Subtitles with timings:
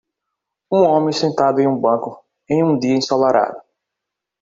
[0.73, 3.61] Um homem sentado em um banco em um dia ensolarado.